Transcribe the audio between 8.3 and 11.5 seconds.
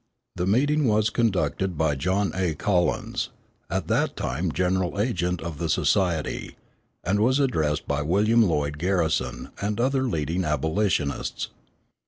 Lloyd Garrison and other leading abolitionists.